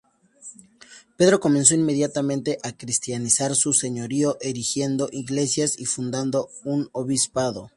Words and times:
Pedro 1.15 1.39
comenzó 1.39 1.75
inmediatamente 1.75 2.57
a 2.63 2.75
cristianizar 2.75 3.55
su 3.55 3.71
señorío, 3.71 4.35
erigiendo 4.41 5.07
iglesias 5.11 5.77
y 5.77 5.85
fundando 5.85 6.49
un 6.65 6.89
obispado. 6.91 7.69